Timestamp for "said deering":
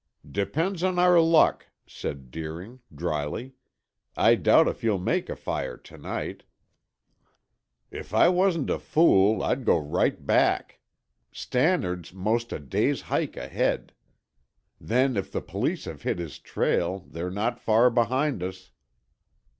1.85-2.79